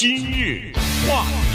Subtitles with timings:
[0.00, 0.62] 今日
[1.08, 1.47] 话题，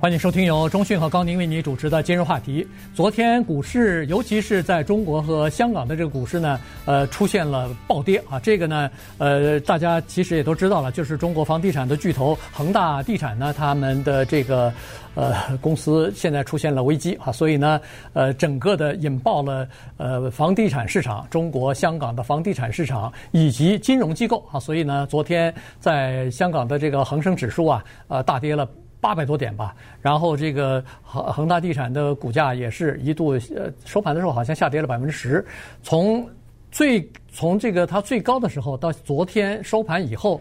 [0.00, 2.66] 欢迎收听由中讯和高宁为你主持的今日话题。
[2.94, 8.40] 昨天股市，尤其是在中国和香港的这个股市呢，呃，出现了暴跌啊。
[8.40, 14.72] 这个呢，呃，大家其实也都知道了，就是中国房地产的巨头恒大地产呢，他们的这个。
[15.16, 17.80] 呃，公司现在出现了危机啊，所以呢，
[18.12, 28.66] 呃，整个的引爆了呃房地产市场，中国香港的房地产市场以及金融机构啊，所以呢，昨天在香港的这个恒生指数啊，呃，大跌了
[29.00, 35.44] 八百多点吧，然后这个恒恒大地产的股价也是一度呃收盘的时候好像下跌了百分之十，
[35.82, 36.28] 从
[36.70, 40.40] 最从这个它最高的时候到昨天收盘以后。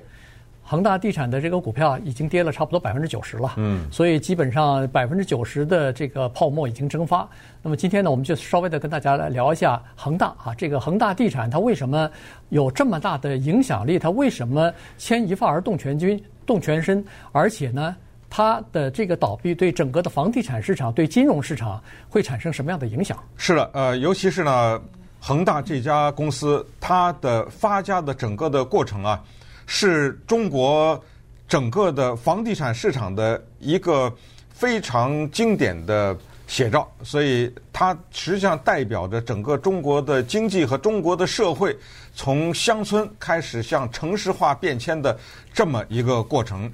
[0.62, 7.28] 恒大地产的这个股票已经跌了差不多百分之九十了，嗯，所以基本上百分之九十的这个泡沫已经蒸发。
[7.64, 12.08] 那么今天呢，我们就稍微的跟大家来聊一下恒大啊，这个恒大地产它为什么
[12.50, 13.98] 有这么大的影响力？
[13.98, 17.04] 它为什么牵一发而动全军、动全身？
[17.32, 17.96] 而且呢，
[18.30, 23.18] 它的这个倒闭对整个的房地产市场、对金融市场会产生什么样的影响？
[23.36, 24.82] 是的，呃，尤其是呢，
[25.20, 29.24] 恒大这家公司它的发家的整个的过程啊。
[29.72, 31.00] 是中国
[31.48, 34.12] 整个的房地产市场的一个
[34.52, 41.78] 非常经典的写照，所以它实际上代表着整个中国的经济和中国的社会
[42.16, 45.16] 从乡村开始向城市化变迁的
[45.54, 46.68] 这么一个过程。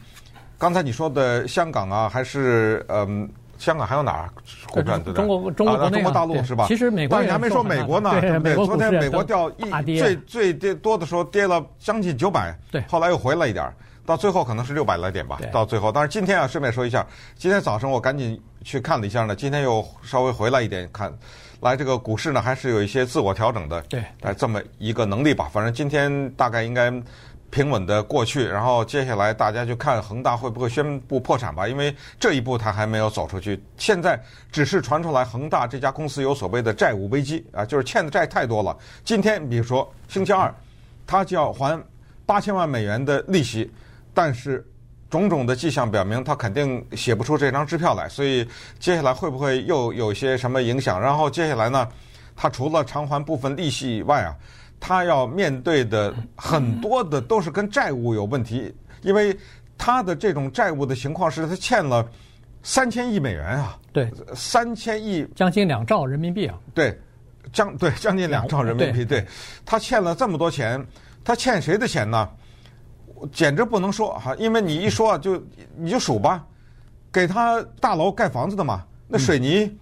[0.65, 3.29] 刚才你说的香港啊，还是嗯。
[3.57, 4.29] 香港还有哪儿
[4.69, 4.99] 股票？
[4.99, 6.65] 中国中国、啊、中国大陆是吧？
[6.67, 8.55] 其实美国，但你还没说美国呢，对，对不对？
[8.55, 9.49] 昨天美国掉
[9.85, 13.73] 一最最跌多的时候跌了将近九百，对，后来又回来一点，
[14.05, 15.39] 到最后可能是六百来点吧。
[15.53, 17.07] 到最后，但是今天啊，顺便说一下，
[17.37, 21.09] 今天早上我赶紧去看了一下呢，今天又稍微回来一点，看
[21.61, 25.49] 来这个股市呢还是有一些自我调整的，对，来这么一个能力吧。
[25.49, 26.91] 反正今天大概应该。
[27.55, 33.63] 平稳的过去，然后接下来大家就看恒大会不会宣布破产吧，因为这一步他还没有走出去。
[33.77, 38.77] 现在只是传出来恒大这家公司有所谓的债务危机啊，就是欠的债太多了。
[39.05, 40.53] 今天比如说星期二，
[41.07, 41.81] 他就要还
[42.25, 43.71] 八千万美元的利息，
[44.13, 44.61] 但是
[45.09, 48.45] 种种的迹象表明他肯定写不出这张支票来，所以
[48.79, 50.99] 接下来会不会又有些什么影响？
[50.99, 51.87] 然后接下来呢，
[52.35, 54.35] 他除了偿还部分利息以外啊。
[54.87, 59.35] 他要面对的很多的都是跟债务有问题，因为
[59.79, 62.07] 他的这种债务的情况是他欠了
[62.61, 66.95] 三千亿美元啊，对，三千亿，将近两兆人民币啊，对，
[67.51, 69.25] 将对将近两兆人民币，对，
[69.65, 70.79] 他欠了这么多钱，
[71.23, 72.29] 他欠谁的钱呢？
[73.31, 75.43] 简直不能说哈，因为你一说就
[75.75, 76.45] 你就数吧，
[77.11, 79.75] 给他大楼盖房子的嘛，那水泥，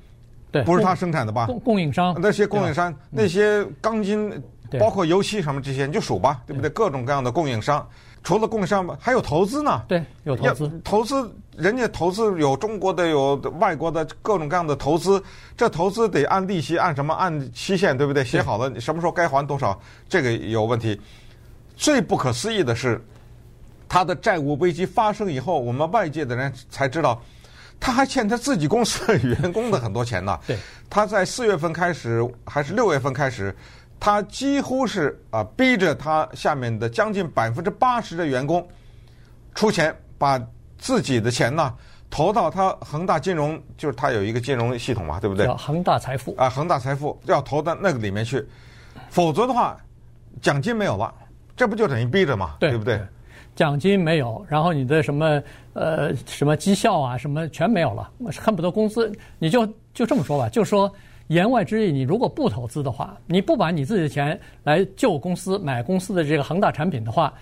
[0.49, 1.47] 对，不是他生产的吧？
[1.47, 2.15] 供供应商。
[2.21, 4.41] 那些供应商那些钢筋。
[4.79, 6.69] 包括油漆什么这些，你就数吧，对不对？
[6.69, 7.87] 各种各样的供应商，
[8.23, 9.83] 除了供应商，还有投资呢。
[9.87, 10.81] 对，有投资。
[10.83, 15.21] 投资，人家投资有中国的，有外国的，各种各样的投资。
[15.55, 17.13] 这投资得按利息，按什么？
[17.13, 18.23] 按期限，对不对？
[18.23, 19.79] 写好了，你什么时候该还多少？
[20.09, 20.99] 这个有问题。
[21.75, 23.03] 最不可思议的是，
[23.89, 27.21] 他的债务危机发生以后，我们外界的人才知道，
[27.79, 30.39] 他还欠他自己公司的员工的很多钱呢。
[30.47, 30.57] 对，
[30.89, 33.53] 他在四月份开始，还是六月份开始。
[34.03, 38.67] 他几乎是啊，逼着他下面的将近百分之八十的员工
[39.55, 40.37] 出钱，把
[40.77, 41.73] 自己的钱呢
[42.09, 45.45] 投到他恒大金融，就是他有一个金融系统嘛，对不对？
[45.45, 48.45] 叫恒大财富啊，恒大财富要投到那个里面去，
[49.09, 49.77] 否则的话，
[50.41, 51.15] 奖金没有了，
[51.55, 52.99] 这不就等于逼着嘛，对，对不对？
[53.55, 59.09] 奖金没有，然后你的什么呃什么绩效啊，什么全没有了，恨不得工资，
[59.39, 60.93] 你就就这么说吧，就说。
[61.27, 67.33] 言外之意，你如果不投资的话，你不把你自己的钱来救公司、买公司的这个恒大产品的话，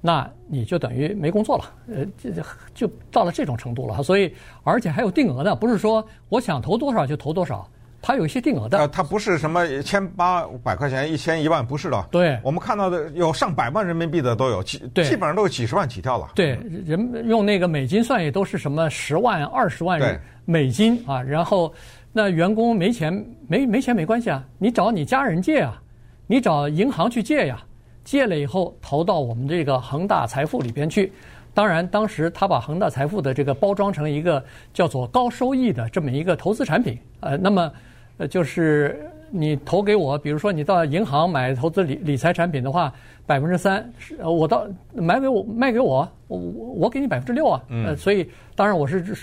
[0.00, 1.64] 那你就等于没工作了。
[1.88, 2.42] 呃，就
[2.74, 4.02] 就到了这种程度了。
[4.02, 7.66] 所以，而且还有定额的，不是说我想投多少就投多少，
[8.02, 8.78] 它有一些定额的。
[8.78, 12.08] 呃，它不是什么千八百块钱、一千一万，不是的。
[12.10, 16.30] 对，我们看到的有上百万人民币的都有，基基本上都是几十万起跳了。
[16.34, 21.72] 对，人用那个美金算也都是什么十万、二十万美金啊，然后。
[22.12, 25.80] 那员工没钱，没没钱没关系啊，你找你家人借啊，
[26.26, 27.62] 你找银行去借呀，
[28.04, 31.12] 借了以后投到我们这个恒大财富里边去。
[31.54, 34.42] 当然，当时他把恒大财富的这个包装成一个
[34.72, 37.72] 叫做高收益的这么一个投资产品，呃，那么
[38.18, 39.10] 呃就是。
[39.30, 42.92] 你投给我，比如说你到银行买投资理理财产品的话，
[43.26, 43.90] 百分之三，
[44.22, 47.62] 我到买给我卖给我，我我给你百分之六啊。
[47.68, 47.96] 嗯。
[47.96, 49.16] 所以当然我是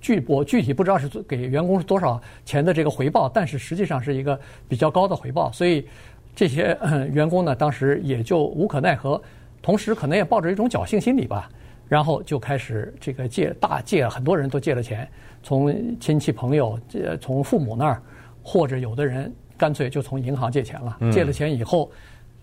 [0.00, 4.38] 具我具体不知道是给员工是多少钱的这个回报，但是实际上是一个
[4.68, 5.50] 比较高的回报。
[5.52, 5.86] 所以
[6.34, 6.76] 这些
[7.10, 9.20] 员工呢，当时也就无可奈何。
[9.60, 11.48] 同时可能也抱着一种侥幸心理吧，
[11.88, 15.08] 然后就开始这个借大借，很多人都借了钱，
[15.40, 18.02] 从亲戚朋友、借从父母那儿，
[18.42, 19.32] 或者有的人
[19.62, 20.98] 干脆就从银行借钱了。
[21.12, 21.88] 借了钱以后，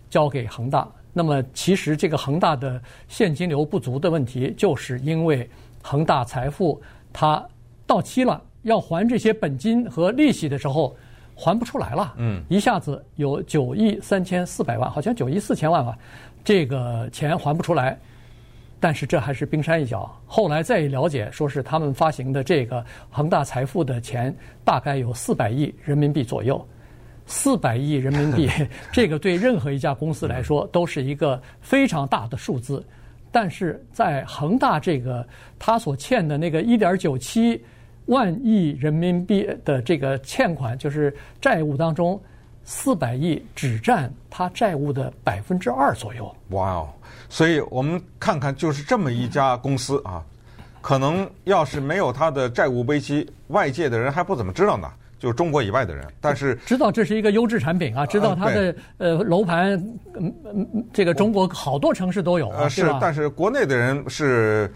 [0.08, 0.88] 交给恒大。
[1.12, 5.46] 那么其实这个恒大的现金流不足的问题，就是因为
[5.82, 6.80] 恒大财富
[7.12, 7.46] 它
[7.86, 10.96] 到期了，要还这些本金和利息的时候。
[11.42, 15.96] 还不出来了，嗯，一下子有九亿三千四百万，好像九亿四千万吧，
[16.44, 17.98] 这个钱还不出来，
[18.78, 20.14] 但是这还是冰山一角。
[20.26, 24.36] 后来再一了解，说是他们发行的这个恒大财富的钱
[24.66, 26.62] 大概有四百亿人民币左右，
[27.30, 28.50] 四百亿人民币，
[28.92, 32.84] 这个对任何一家公司来说都是一个非常大的数字，
[33.32, 35.26] 但是在恒大这个
[35.58, 37.58] 他所欠的那个一点九七。
[38.06, 42.20] 万亿人民币的这个欠款，就是债务当中，
[42.64, 46.34] 四百亿只占他债务的百分之二左右。
[46.48, 46.88] 哇哦！
[47.28, 50.24] 所以我们看看，就是这么一家公司啊，
[50.80, 54.90] 可能要是没有他的债务危机，外界的人还不怎么知道呢。
[55.20, 59.74] 就是中国以外的人，但是知道这是一个优质产品啊，知道它的呃楼盘，
[60.18, 64.72] 嗯嗯，这个中国好多城市都有啊，是，但是国内的人是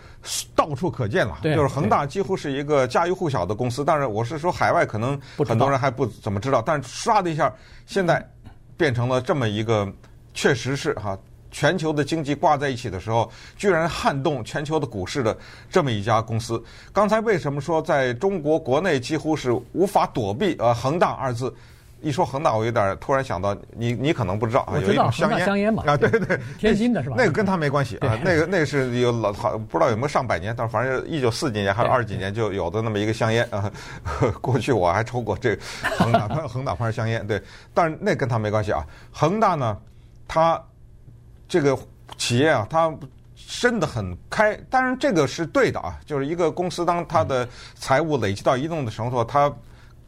[0.54, 3.82] 到处可见了，就是恒大几乎是一个家喻户晓的公司。
[3.82, 7.50] 但是我是说海外可能很多人还不怎么知道，但是唰的一下，
[7.86, 8.22] 现在
[8.76, 9.90] 变成了这么一个，
[10.34, 11.18] 确实是哈。
[11.54, 15.38] 全球的经济挂在一起的时候，居然撼动全球的股市的
[15.70, 16.60] 这么一家公司。
[16.92, 20.56] 刚才为什么说在中国国内几乎是无法躲避？
[20.58, 21.54] 呃，恒大二字，
[22.02, 27.14] 一说恒大，我有点突然想到，你 你可能不知道啊，有一种香烟，香烟嘛啊，对对， 天津的是吧？
[27.16, 33.70] 那个跟他没关系啊，那个那个是有老好不知道有没有上百年，但反正一九四几年还是二几年就有的那么一个香烟啊。
[34.40, 35.62] 过去我还抽过这个
[35.98, 37.40] 恒大恒大牌香烟，对，
[37.72, 38.84] 但是那跟他没关系啊。
[39.12, 39.78] 恒大呢，
[40.26, 40.60] 它。
[41.54, 41.78] 这个
[42.16, 42.92] 企业啊，它
[43.36, 45.96] 伸得很开，当然这个是对的啊。
[46.04, 49.52] 就是一个公司，当它的财务累积到一定的程度，它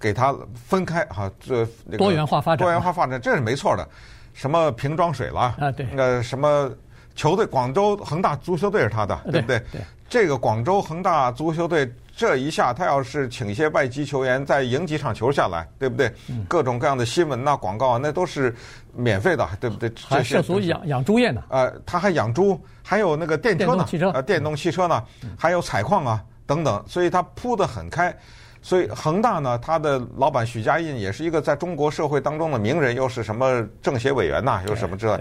[0.01, 1.65] 给它分开哈，这
[1.97, 3.89] 多元化发展，多元化发展这是没错的。
[4.35, 5.71] 什么瓶装水了啊？
[5.71, 6.69] 对，那什么
[7.15, 9.61] 球队，广州恒大足球队是他的，对不对？
[9.71, 11.89] 对，这个广州恒大足球队。
[12.17, 16.11] 这一下，他要是请一些外籍球员再赢几场球下来，对不对？
[16.49, 18.55] 各种各样的新闻呐、广告啊，那都是
[18.95, 19.93] 免费的，对不对？
[20.09, 21.43] 还涉足养养猪业呢。
[21.51, 25.05] 呃，他还养猪，还有那个电车呢，汽车，呃，电动汽车呢，
[25.39, 28.17] 还有采矿啊等等，所以他铺得很开。
[28.63, 35.21] 所以恒大呢，他的老板许家印也是一个在中国社会当中的名人，又是什么政协委员呐，又什么之类。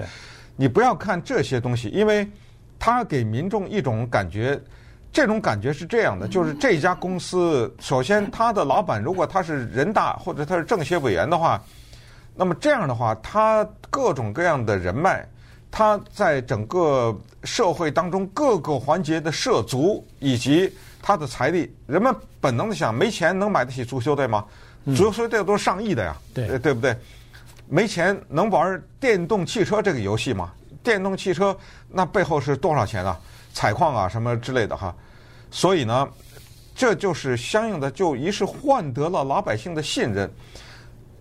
[0.56, 2.26] 你不要看这些东西，因为
[2.80, 4.58] 他给民众一种感觉。
[5.16, 11.64] 这种感觉是这样的，就是这家公司，首先他的老板如果他是人大或者他是政协委员的话，
[12.36, 15.26] 那么这样的话，他各种各样的人脉，
[15.72, 20.70] 他在整个社会当中各个环节的涉足，以及
[21.02, 24.44] 他的财力，人们本能的想，没钱能买得起足球队吗？
[24.98, 26.94] 足球队都是上亿的呀，对对不对？
[27.70, 30.52] 没钱能玩电动汽车这个游戏吗？
[30.84, 31.58] 电动汽车
[31.88, 33.18] 那背后是多少钱啊？
[33.54, 34.94] 采矿啊什么之类的哈。
[35.56, 36.06] 所以呢，
[36.76, 40.30] 这就是相应的，就一是换得了老百姓的信任。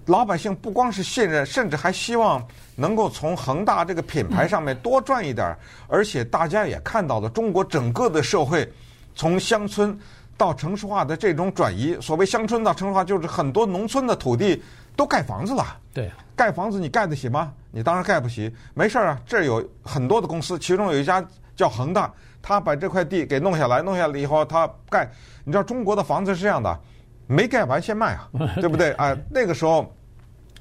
[0.06, 2.44] 老百姓不光是信任，甚至还希望
[2.75, 5.56] 能够从恒大这个品牌上面多赚一点。
[5.86, 8.69] 而且大家也看到了，中国整个的社会
[9.14, 9.96] 从乡村
[10.36, 11.96] 到城市化的这种转移。
[12.00, 14.60] 所谓乡村到城市化，就是很多农村的土地
[14.96, 15.64] 都盖房子了。
[15.93, 17.53] 对，盖房子你盖得起吗？
[17.70, 18.53] 你当然盖不起。
[18.74, 21.24] 没事儿啊，这儿有很多的公司，其中有一家
[21.55, 22.12] 叫恒大。
[22.46, 25.10] 他把这块地给弄下来，弄下来以后他盖。
[25.44, 26.79] 你知道中国的房子是这样的，
[27.27, 28.29] 没盖完先卖啊，
[28.60, 28.93] 对不对？
[28.93, 29.91] 啊，那个时候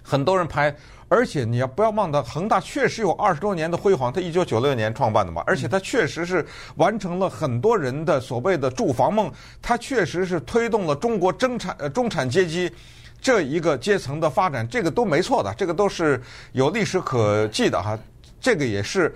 [0.02, 0.74] 很多人拍，
[1.10, 4.14] 而且你要不要忘了，恒大确实有二十多年的辉煌。
[4.14, 6.46] 他一九九六年创办的嘛，而且他确实是
[6.78, 9.30] 完成了很多人的所谓的住房梦。
[9.62, 12.72] 他确实是推动了中国中产呃中产阶级
[13.20, 16.22] 这一个阶层的发展，这个都没错的，这个都是
[16.54, 18.00] 有历史可记的哈。
[18.40, 19.14] 这个也是。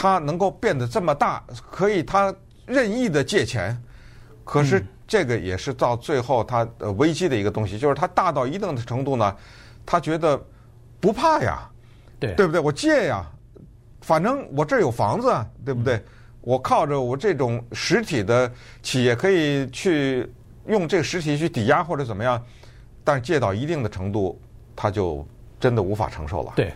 [0.00, 3.76] 他能够变得这么大，可以他任意的借钱，
[4.46, 9.36] 可是这个也是到最后他的危机的一个东西，就是他大到一定的程度呢，
[9.84, 10.42] 他觉得
[11.00, 11.70] 不怕呀，
[12.18, 12.58] 对对不对？
[12.58, 13.30] 我借呀，
[14.00, 15.30] 反正我这儿有房子，
[15.66, 16.02] 对不对？
[16.40, 18.50] 我靠着我这种实体的
[18.82, 20.26] 企业可以去
[20.66, 22.42] 用这个实体去抵押或者怎么样，
[23.04, 24.40] 但是借到一定的程度，
[24.74, 25.28] 他就
[25.60, 26.54] 真的无法承受了。
[26.56, 26.72] 对。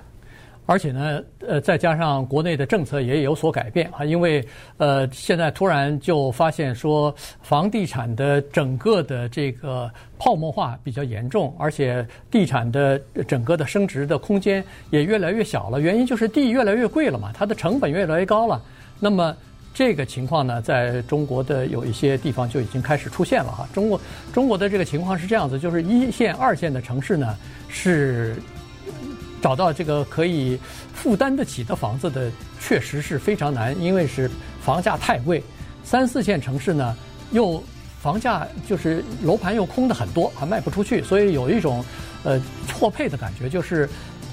[0.66, 4.42] 而且呢，呃，再加上国内的政策也有所改变啊，因为
[4.78, 15.80] 呃，现在突然就发现说，房地产的整个的这个泡沫化比较严重，而且地产的整个的升值的空间也越来越小了。
[15.80, 18.62] 原因就是地越来越贵了嘛，它的成本越来越高了。
[18.99, 19.37] 那么
[19.75, 23.68] 这个情况呢，在中国的有一些地方就已经开始出现了哈。
[23.75, 24.00] 中国
[24.33, 27.37] 中国的这个情况是这样子，就是一线、二线的城市呢
[27.68, 28.37] 是
[29.44, 30.58] 找到这个可以
[30.94, 34.30] 负担得起的房子的，确实是非常难，因为是
[34.62, 35.44] 房价太贵。
[35.84, 36.96] 三四线城市呢，
[37.30, 37.62] 又
[38.00, 41.84] 房价就是楼盘又空的很多，还卖不出去，所以有一种
[42.22, 43.86] 呃错配的感觉，就是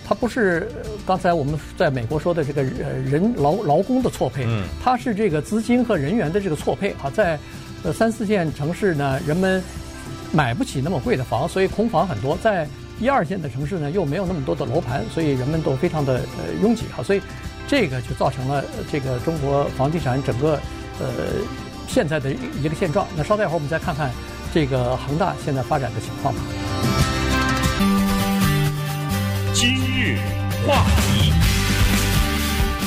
[0.07, 0.71] 它不是
[1.05, 7.37] 刚才我们在美国说的这个呃人劳劳工的错配，嗯，它是这个资金和人员的这个错配啊，在
[7.83, 9.61] 呃三四线城市呢，人们
[10.31, 12.65] 买不起那么贵的房，所以空房很多；在
[13.01, 17.21] 一二线的城市呢，又没有那么多的楼盘，所以人们都非常的呃拥挤哈，所以
[17.67, 20.57] 这个就造成了这个中国房地产整个。
[20.99, 21.07] 呃，
[21.87, 22.29] 现在的
[22.61, 23.07] 一个现状。
[23.17, 24.11] 那稍待会儿，我们再看看
[24.53, 26.41] 这个恒大现在发展的情况吧。
[29.51, 30.19] 今日
[30.67, 31.33] 话题，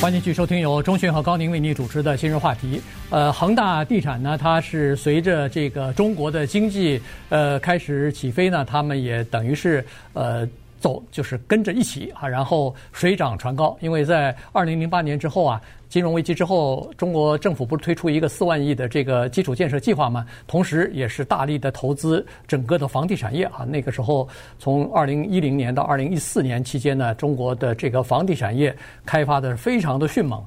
[0.04, 2.76] 欢迎继续收听由中讯和高宁为你主持的《今日话题》。
[3.08, 9.82] 呃，恒大地产呢，它是随着这个中国的经济呃开始起飞呢，他们也等于是
[10.12, 10.46] 呃。
[10.80, 13.74] 走就是跟着一起啊，然后水涨船高。
[13.80, 15.58] 因为在二零零八年之后啊，
[15.94, 20.26] 金融危机之后，中国政府不是推出一个四万亿的这个基础建设计划吗？
[20.44, 23.64] 同时，也是大力的投资整个的房地产业啊。
[23.64, 30.44] 那个时候，从二零一零年到二零一四年期间呢，中国的这个房地产业开发的非常的迅猛。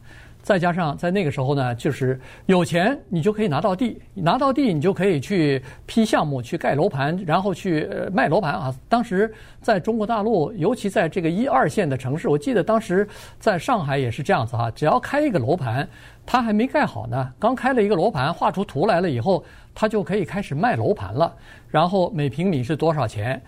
[0.48, 8.74] 再加上在那个时候呢，就是有钱你就可以拿到地，拿到地你就可以去批项目、去盖楼盘，然后去卖楼盘啊。
[8.88, 9.30] 当时
[9.62, 13.06] 在中国大陆，尤其在这个一二线的城市，我记得当时
[13.38, 14.72] 在上海也是这样子哈。
[14.72, 15.86] 只要开一个楼盘，
[16.25, 19.44] 它还没盖好呢，刚开了一个楼盘，画出图来了以后，
[19.75, 21.36] 它就可以开始卖楼盘了。
[21.70, 23.42] 然后每平米是多少钱？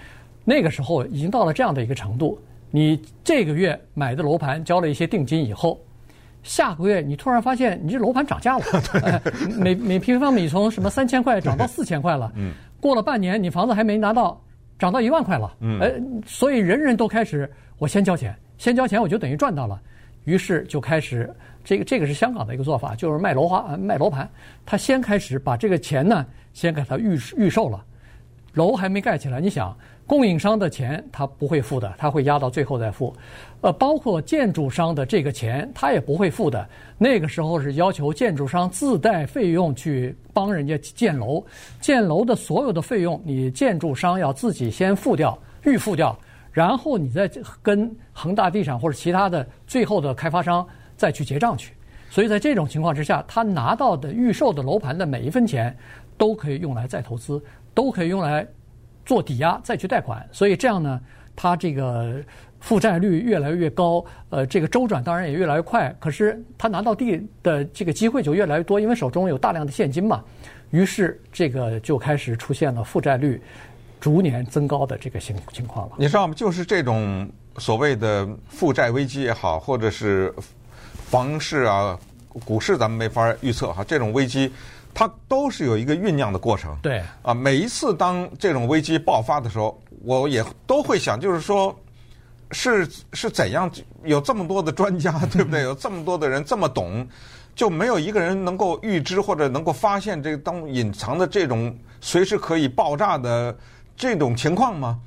[0.43, 2.37] 那个时候已经到了这样的一个程度。
[2.69, 5.79] 你这个月买的楼盘交了一些定金以后。
[6.43, 8.65] 下个月你突然发现你这楼盘涨价了，
[9.03, 9.21] 哎、
[9.57, 12.31] 每每平方米从什么三千块涨到 四千块了。
[12.35, 14.41] 嗯，过了半年你房子还没拿到，
[14.77, 15.53] 涨到一万块了。
[15.59, 15.93] 嗯，哎，
[16.25, 19.79] 所以人人都开始我先交钱，先交钱我就等于赚到了，
[20.23, 21.29] 于是就开始
[21.63, 24.27] 这个这个是香港的一个做法，就是卖楼花卖楼盘，
[24.65, 27.83] 他先开始把这个钱呢先给他预预售了，
[28.59, 29.75] 楼还没盖起来，你想。
[30.09, 33.15] 供应商的钱他不会付的，他会压到最后再付，
[33.61, 36.67] 呃，包括建筑商的这个钱他也不会付的。
[36.97, 41.45] 那个时候是要求建筑商自带费用去帮人家建楼，
[41.79, 46.17] 建楼的所有的费用你建筑商要自己先付掉，预付掉，
[46.51, 47.29] 然后你再
[47.61, 51.71] 跟恒大地产或者其他的最后的开发商再去结账去。
[52.09, 55.77] 所以在这种情况之下，他拿到的预售的楼盘的每一分钱
[56.17, 57.39] 都可以用来再投资，
[57.79, 58.45] 都可以用来。
[59.05, 61.01] 做抵押再去贷款，所以这样呢，
[61.35, 62.21] 它这个
[62.59, 65.91] 负债率越来越高，呃，这个周转当然也越来越快。
[65.99, 70.23] 可是他拿到地的这个机会就越来越多，因为手中有大量的现金嘛。
[70.69, 73.41] 于是这个就开始出现了负债率
[73.99, 75.95] 逐年增高的这个情情况了。
[75.97, 76.33] 你知道吗？
[76.35, 80.31] 就是这种所谓的负债危机也好，或者是
[80.93, 81.97] 房市啊、
[82.45, 84.51] 股市，咱们没法预测哈，这种危机。
[84.93, 86.77] 它都是有一个酝酿的过程。
[86.81, 91.73] 对啊，每一次当这种危机爆发的时候，我也都会想，就是说，
[92.51, 93.71] 是是怎样
[94.03, 95.61] 有这么多的专家， 对不对？
[95.61, 97.07] 有这么多的人这么懂，
[97.55, 103.57] 就没有一个人能够预知或者能够发现这个当隐藏的这种随时可以爆炸的
[103.95, 104.99] 这种情况吗？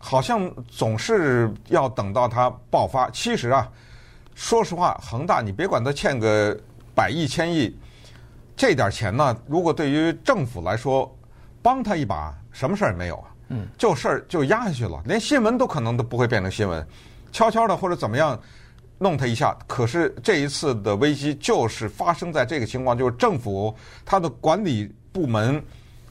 [0.00, 3.10] 好像总是要等到它爆发。
[3.10, 3.68] 其实啊，
[4.34, 6.56] 说实话，恒大你别管它欠个
[6.94, 7.76] 百亿、千亿。
[8.58, 11.16] 这点钱呢，如果对于政府来说，
[11.62, 13.28] 帮他一把，什么事儿也没有啊。
[13.50, 16.84] 嗯，就事儿就压下去了，连新闻都可能都不会变成新闻，
[17.30, 18.38] 悄悄的或者怎么样
[18.98, 19.56] 弄他一下。
[19.68, 23.72] 可是这一次的危机就是发生在这个情况，就是政府
[24.04, 25.62] 它的管理部门，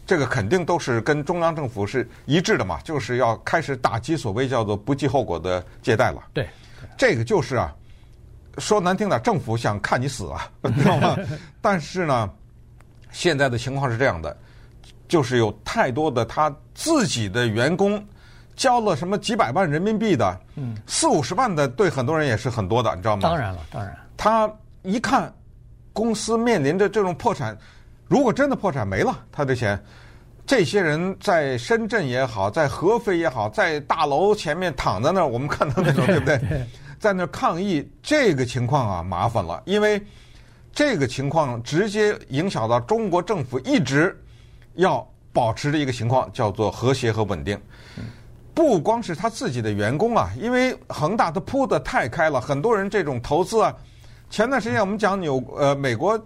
[0.05, 6.23] 这个肯定都是跟中央政府是一致的嘛，就是要开始打击所谓叫做不计后果的借贷了。
[6.33, 6.47] 对，
[6.97, 7.75] 这个就是啊。
[8.57, 11.15] 说难听点，政府想看你死啊， 你知道吗？
[11.61, 12.29] 但是呢，
[13.11, 14.35] 现在的情况是这样的，
[15.07, 18.03] 就是有太多的他自己的员工
[18.55, 23.21] 交了什么几百万人民币的，嗯，四五十万的，对很多人也是很多的，你知道吗？
[23.21, 23.95] 当然了，当然。
[24.17, 25.31] 他一看
[25.93, 27.55] 公司面临着这种破产，
[28.07, 29.79] 如果真的破产没了，他的钱，
[30.45, 36.39] 这些人在深圳也好，在合肥也好，在大楼前面躺在那儿，我们看到那种，对不对？
[36.99, 40.01] 在那抗议这个情况啊，麻烦了，因为
[40.73, 44.15] 这个情况直接影响到中国政府一直
[44.75, 47.59] 要保持的一个情况，叫做和谐和稳定。
[48.53, 53.71] 不光是他自己的员工啊，因为恒大它铺得太开了，很多人这种投资啊，
[54.31, 56.19] 前段时间我们讲纽呃美国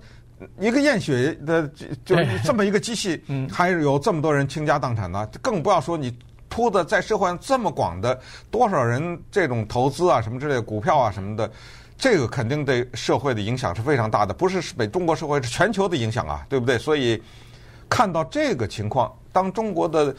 [0.58, 6.18] 一个验血的就就 这么一个机器，还有这么多人倾家荡产呢，更不要说你
[6.52, 8.20] 铺的在社会上这么广的
[8.52, 11.50] 多少人这种投资啊什么之类的股票啊什么的，
[11.98, 16.78] 这个肯定对社会的影响是非常大的，不是北中国社会是全球的影响啊，对不对？
[16.78, 17.20] 所以
[17.90, 20.14] 看到这个情况，当中国的。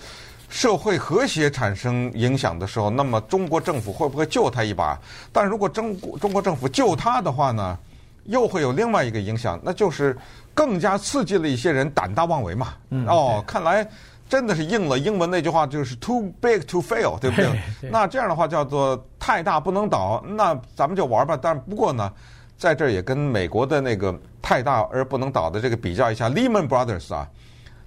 [0.52, 5.00] 社会和谐产生影响的时候，那么中国政府会不会救他一把？
[5.32, 7.78] 但如果中国中国政府救他的话呢，
[8.24, 10.14] 又会有另外一个影响，那就是
[10.52, 12.74] 更加刺激了一些人胆大妄为嘛。
[12.90, 13.88] 嗯、哦，看来
[14.32, 17.44] 真的是应了英文那句话，就是 “too big to fail”，对不对？
[17.82, 21.36] 对那这样的话叫做太大不能倒，那咱们就玩吧。
[21.36, 22.10] 但不过呢，
[22.56, 27.28] 在这儿也跟美国的那个太大而不能倒的这个比较一下，Lehman Brothers 啊。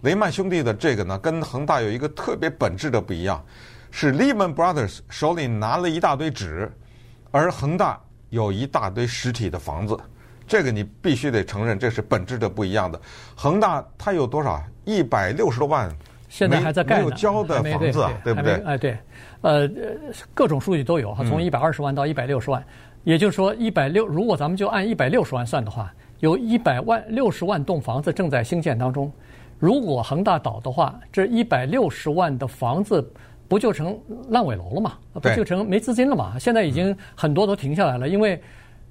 [0.01, 3.43] 雷曼兄弟的这个呢，跟恒大有一个特别本质的不一样，
[3.89, 6.71] 是 Lehman Brothers 手里拿了一大堆纸，
[7.31, 7.99] 而恒大
[8.29, 9.97] 有一大堆实体的房子，
[10.47, 13.01] 这个你必须得承认，这是本质的不一样的。
[13.35, 14.61] 恒大它有多少？
[14.83, 15.91] 一百六十多万，
[16.35, 18.55] 现在还在盖呢没有交的房子啊，对不对？
[18.65, 18.97] 哎，对，
[19.39, 19.69] 呃，
[20.33, 22.61] 各种数据都有哈，从一百二十万到一百六十万，
[23.05, 29.09] 也就是说一百六，如果咱们就按一百六十万算的话，有一百万六十万栋房子正在兴建当中。
[29.59, 33.01] 如果恒大倒的话，这一百六十万的房子
[33.47, 34.93] 不就成烂尾楼了吗？
[35.13, 36.35] 不就成没资金了吗？
[36.37, 38.41] 现在已经很多都停下来了，因为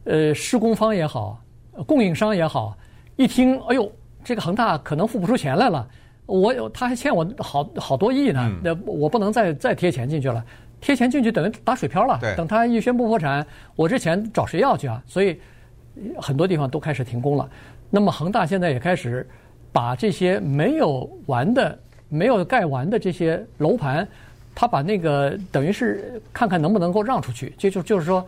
[0.04, 1.38] 呃，施工方也好，
[1.86, 2.74] 供应商也好，
[3.16, 3.92] 一听，哎呦，
[4.24, 5.86] 这个恒大可能付不出钱来了，
[6.26, 10.44] 我有他还欠我好好多亿呢，那我不能再再贴钱进去了，
[10.80, 12.18] 贴钱进去等于打水漂了。
[12.36, 15.02] 等他一宣布破产，我这钱找谁要去啊？
[15.06, 15.40] 所以
[16.20, 17.48] 很多地方都开始停工了。
[17.90, 19.26] 那么恒大现在也开始。
[19.74, 21.76] 把这些没有完的、
[22.08, 24.06] 没有盖完的这些楼盘，
[24.54, 27.52] 他把那个等于是看看能不能够让出去。
[27.58, 28.24] 这就就是说，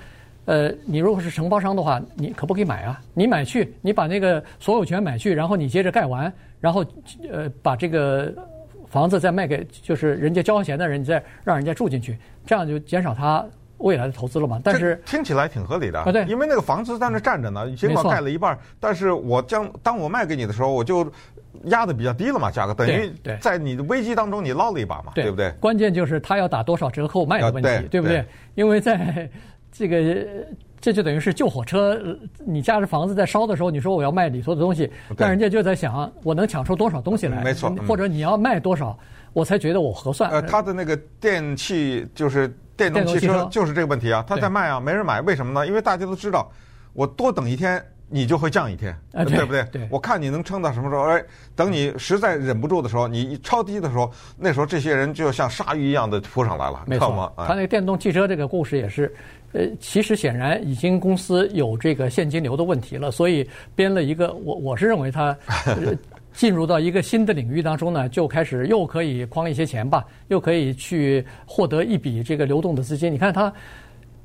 [0.47, 2.99] 呃，你如果是承包商的话，你可不可以买啊？
[3.13, 6.85] 你买去，你把那个所有权买去，然后你接着盖完，然后
[7.31, 8.33] 呃把这个
[8.89, 12.17] 房子再卖给就是人家交钱的人，你再让人家住进去，
[12.47, 13.45] 这样就减少他。
[13.79, 14.59] 未来的投资了嘛？
[14.65, 21.07] 但是听起来挺合理的啊，对，因为那个房子在那站着呢，尽管盖了一半，但是我将当我卖给你的时候，我就
[21.65, 25.51] 压的比较低了嘛，价格等于在你的危机当中你捞了一把嘛，对不对？
[25.61, 28.25] 关键就是他要打多少折扣卖的问题，对不对？
[28.55, 29.29] 因为在
[29.77, 30.27] 这个
[30.81, 32.01] 这就等于是救火车，
[32.45, 38.99] 你家的房子在烧的时候，你说我要卖里头的东西，但人家就在想我能抢出多少东西来，没错，或者你要卖多少，
[39.33, 40.31] 我才觉得我合算。
[40.31, 42.53] 呃，他的那个电器就是。
[42.77, 45.67] 电动汽车就是这个问题啊，他在卖啊，没人买，为什么呢？
[45.67, 46.53] 因为大家都知道，
[46.93, 49.67] 我多等一天，你就会降一天，对不对？
[49.91, 51.03] 我看你能撑到什么时候？
[51.03, 51.23] 哎，
[51.55, 57.35] 等你实在忍不住的时候，你超低的时候，那时候这些人就像鲨鱼一样的扑上来了，没错。
[57.37, 59.15] 他那个电动汽车这个故事也是，
[59.53, 65.37] 呃，其实显然已经公司有这个现金流的问题了，所以编了一个，我我是认为他。
[66.37, 73.11] 进入到一个新的领域当中呢，就开始又可以框一些钱吧，又可以去获得一笔这个流动的资金。
[73.11, 73.51] 你看他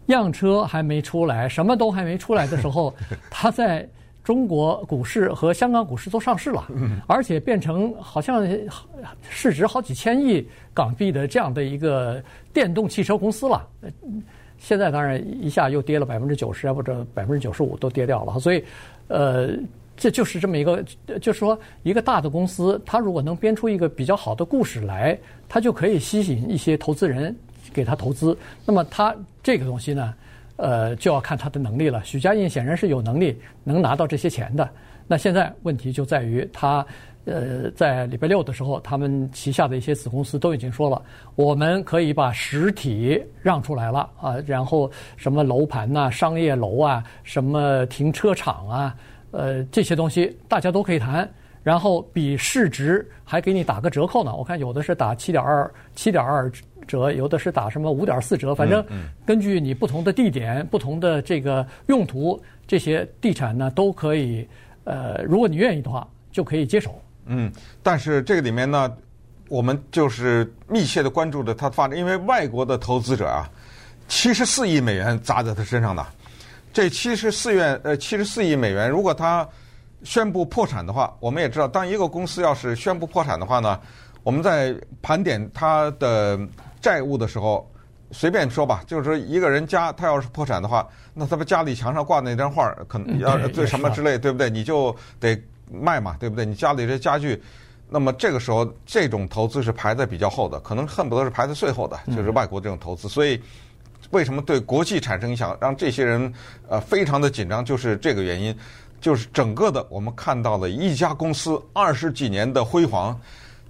[0.08, 2.94] 样车还没出来，什么都还没出来的时候，
[3.30, 3.88] 它在
[4.24, 6.68] 中国股市和香港股市都上市了，
[7.08, 8.48] 而且变成好像
[9.30, 12.22] 市值好几千亿港币的这样的一个
[12.54, 13.68] 电动汽车公司了。
[14.58, 18.40] 现在当然一下又跌了百分之九十啊，或者百分之九十五都跌掉了。
[18.40, 18.64] 所以，
[19.08, 19.52] 呃。
[19.98, 20.84] 这就是这么一个，
[21.22, 25.16] 就是说一个大的公司，它如果能编出一个比较好的故事来，
[25.48, 27.36] 它就可以吸引一些投资人
[27.74, 28.38] 给他投资。
[28.65, 30.13] 那么他这个东西呢，
[30.56, 32.04] 呃，就要看他的能力了。
[32.04, 34.69] 许家印显然是有能力能拿到这些钱的。
[35.08, 36.86] 那现在问题就在于他，
[37.26, 41.02] 呃，在礼拜六的时候，他们旗下的一些子公司都已经说了，
[41.36, 48.95] 我们可以把实体让出来了啊，然后什么楼盘呐、商业楼啊、什么停车场啊。
[49.32, 51.30] 呃，这些东西大家都可以谈，
[51.63, 54.36] 然后比市值还给你打个折扣呢。
[54.36, 56.52] 我看有的是打七点二七点二
[56.88, 58.86] 折，有的是打什么五点四折，反正
[59.26, 64.48] 根据你不同的地点、不同的这个用途，这些地产呢都可以。
[64.84, 67.00] 呃，如果你愿意的话，就可以接手。
[67.26, 67.52] 嗯，
[67.84, 68.91] 但是这个里面呢，
[69.48, 73.48] 我们就是密切的关注着它发展，因为外国的投资者啊，
[74.08, 76.04] 七十四亿美元砸在他身上的。
[76.74, 79.48] 这七十四元呃七十四亿美元，如果他
[80.04, 83.80] 宣布破产的话，我们也知道，当一个公司要是宣布破产的话呢，
[84.24, 86.39] 我们在盘点它的
[86.82, 87.70] 债务的时候，
[88.12, 94.50] 随便说吧，就是说一个人家他要是破产的话，那他们家里墙上挂那张画，可能要对什么之类，对不对？
[94.50, 95.41] 你就得
[95.72, 96.46] 卖嘛，对不对？
[96.46, 97.41] 你家里这家具，
[97.89, 103.41] 那么这个时候这种投资是排在比较后的，可能恨不得是排在最后的，就是外国这种投资，所以。
[104.10, 106.34] 为什么对国际产生影响，让这些人
[106.67, 108.54] 呃非常的紧张，就是这个原因，
[109.00, 113.17] 就是整个的我们看到了一家公司二十几年的辉煌，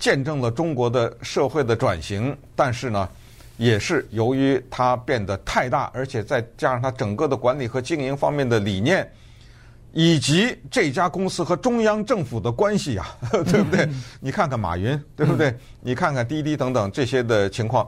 [0.02, 3.08] 见证了中国的社会的转型，但是呢，
[3.58, 9.08] 也是由于它变得太大，而且再加上它整个的管理和经营方面的理念，
[9.94, 13.88] 以及这家公司和中央政府的关系呀、啊， 对不对？
[14.20, 15.56] 你看看马云，对不对？
[15.82, 17.88] 你看看滴滴等等这些的情况。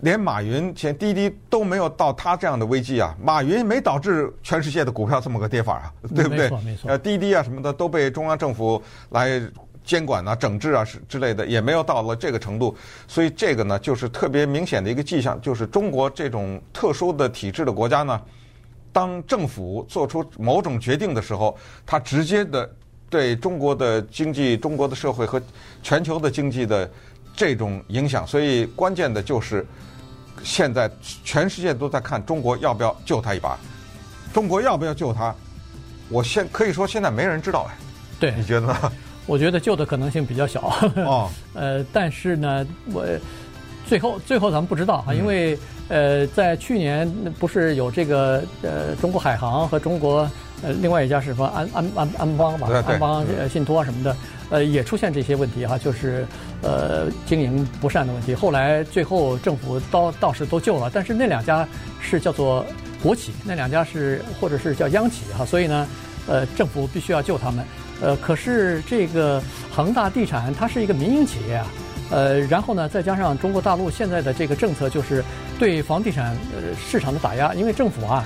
[0.00, 3.16] 连马云前滴滴都没有到他这样的危机啊！
[3.22, 6.40] 马云没导致全世界的股票这么个跌法啊，对不对？
[6.40, 6.90] 没错，没错。
[6.90, 9.40] 呃，滴滴啊什么的都被中央政府来
[9.84, 12.76] 监管啊、整治啊是之类的，也没有到了这个程度。
[13.06, 18.20] 所以这个呢，就是特别明显的一个迹象，就是中国这种特殊的体制的国家呢，
[18.92, 22.68] 当政府做出某种决定的时候，它直接的
[23.08, 25.40] 对中国的经济、中国的社会和
[25.82, 26.90] 全球的经济的
[27.36, 28.26] 这种影响。
[28.26, 29.64] 所以关键的就是。
[30.42, 30.90] 现在
[31.22, 33.56] 全世界都在看中国要不要救他一把，
[34.32, 35.32] 中国要不要救他？
[36.10, 37.76] 我现可以说现在没人知道哎。
[38.18, 38.92] 对，你觉得呢？
[39.26, 40.72] 我觉得救的可能性比较小。
[40.96, 41.28] 哦。
[41.54, 43.06] 呃，但是呢，我
[43.86, 45.58] 最后最后咱们不知道啊，因为
[45.88, 50.28] 呃，在去年不是有这个呃中国海航和中国
[50.62, 54.16] 呃另外一家是什么安安安安邦吧，安邦信托什么的。
[54.50, 56.26] 呃，也出现这些问题哈，就是
[56.62, 58.34] 呃经营不善的问题。
[58.34, 61.66] 后来最后政府倒倒是都救了，但是那两家
[62.00, 62.64] 是叫做
[63.02, 65.88] 国企，那两家是或者是叫央企哈，所以呢，
[66.28, 67.64] 呃政府必须要救他们。
[68.00, 71.66] 呃，可是这个恒大地产它是一个民营企业啊，
[72.10, 75.24] 呃，然后呢再加上中国大陆现在的这个政策就是
[75.58, 78.24] 对房地产呃市场的打压，因为政府啊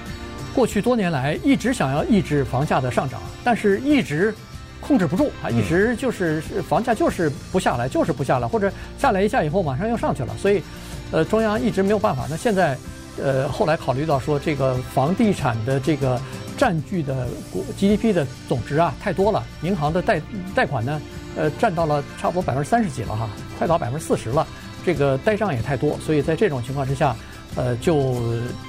[0.55, 4.35] 过去多年来一直想要抑制房价的上涨，但是一直。
[4.81, 10.63] 控制不住啊，一直就是房价就是不下来，就是不下来，或者下来一下以后马上又上去了，所以，
[11.11, 12.27] 呃，中央一直没有办法。
[12.31, 12.79] 那现在，
[13.21, 16.19] 呃，后来考虑到说这个房地产的这个
[16.59, 20.21] 占据的国 GDP 的总值啊太多了，银行的贷
[20.55, 21.01] 贷款呢，
[21.37, 24.47] 呃，占到了差不多百分之三十几了哈，快到百分之四十了，
[24.85, 27.17] 这个呆账也太多，所以在这种情况之下，
[27.55, 28.17] 呃，就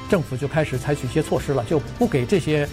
[0.10, 2.69] 政府就开始采取一些措施了，就不给这些。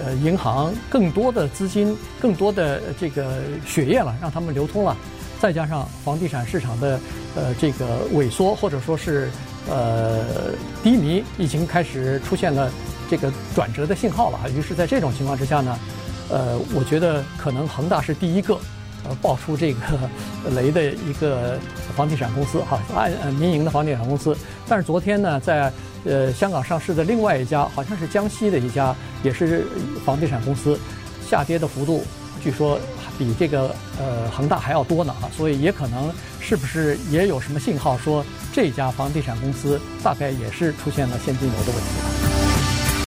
[0.00, 4.96] 呃，银行更多的资金，更多的这个血液了，让他们流通了，
[5.40, 7.00] 再加上房地产市场的
[7.34, 9.28] 呃这个萎缩或者说是
[9.68, 10.22] 呃
[10.80, 12.70] 低迷，已经开始出现了
[13.10, 14.38] 这个转折的信号了。
[14.56, 15.76] 于是，在这种情况之下呢，
[16.30, 18.54] 呃，我觉得可能恒大是第一个
[19.04, 19.80] 呃爆出这个
[20.54, 21.58] 雷的一个
[21.96, 24.36] 房地产公司哈，按呃民营的房地产公司。
[24.68, 25.72] 但是昨天呢，在
[26.04, 29.66] 呃，香港上市的另外一家，好像是江西的一家，也是
[30.06, 30.78] 房地产公司，
[31.28, 32.04] 下跌的幅度
[32.42, 32.78] 据说
[33.18, 42.29] 比这个呃恒大还要多呢啊，所以也可能是不是也有什么信号说这家房地产公司大概也是出现了现金流的问题。